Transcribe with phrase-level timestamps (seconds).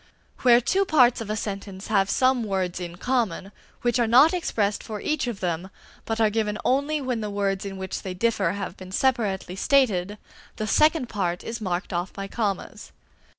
[0.41, 3.51] Where two parts of a sentence have some words in common,
[3.83, 5.69] which are not expressed for each of them,
[6.05, 10.17] but are given only when the words in which they differ have been separately stated,
[10.55, 12.91] the second part is marked off by commas.